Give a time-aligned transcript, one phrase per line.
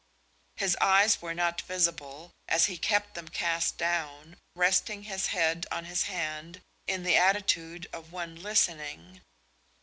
[0.55, 5.85] His eyes were not visible, as he kept them cast down, resting his head on
[5.85, 9.21] his hand in the attitude of one listening.